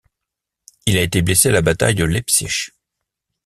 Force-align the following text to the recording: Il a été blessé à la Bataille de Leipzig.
Il 0.87 0.97
a 0.97 1.03
été 1.03 1.21
blessé 1.21 1.49
à 1.49 1.51
la 1.51 1.61
Bataille 1.61 1.93
de 1.93 2.03
Leipzig. 2.03 2.71